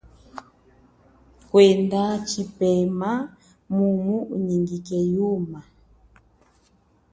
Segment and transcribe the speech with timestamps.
[1.49, 3.11] Kwenda tshipema
[3.75, 5.59] mumu unyike yuma.